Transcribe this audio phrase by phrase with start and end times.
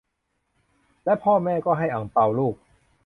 [1.05, 2.55] และพ่อแม่ก็ให้อั่งเปาลูก